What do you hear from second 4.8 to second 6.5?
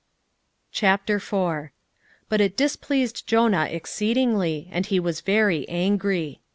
he was very angry.